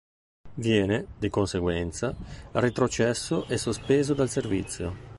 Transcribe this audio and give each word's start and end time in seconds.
Viene, 0.55 1.05
di 1.19 1.29
conseguenza, 1.29 2.15
retrocesso 2.53 3.45
e 3.47 3.57
sospeso 3.59 4.15
dal 4.15 4.29
servizio. 4.29 4.97